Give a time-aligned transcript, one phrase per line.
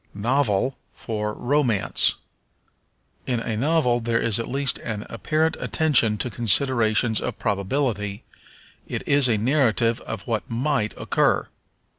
[0.15, 2.15] Novel for Romance.
[3.27, 8.23] In a novel there is at least an apparent attention to considerations of probability;
[8.87, 11.49] it is a narrative of what might occur.